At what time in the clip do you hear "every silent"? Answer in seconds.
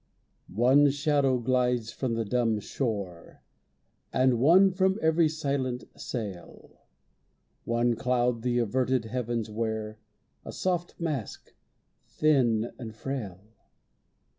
4.99-5.83